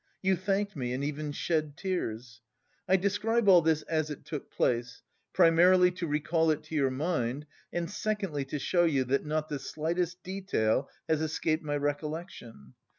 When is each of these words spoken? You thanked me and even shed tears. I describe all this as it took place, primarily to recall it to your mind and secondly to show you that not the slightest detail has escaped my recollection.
You 0.23 0.35
thanked 0.35 0.75
me 0.75 0.93
and 0.93 1.03
even 1.03 1.31
shed 1.31 1.77
tears. 1.77 2.41
I 2.87 2.95
describe 2.97 3.47
all 3.47 3.61
this 3.61 3.83
as 3.83 4.09
it 4.09 4.25
took 4.25 4.49
place, 4.49 5.03
primarily 5.31 5.91
to 5.91 6.07
recall 6.07 6.49
it 6.49 6.63
to 6.63 6.75
your 6.75 6.89
mind 6.89 7.45
and 7.71 7.87
secondly 7.87 8.43
to 8.45 8.57
show 8.57 8.85
you 8.85 9.03
that 9.03 9.27
not 9.27 9.47
the 9.47 9.59
slightest 9.59 10.23
detail 10.23 10.89
has 11.07 11.21
escaped 11.21 11.63
my 11.63 11.77
recollection. 11.77 12.73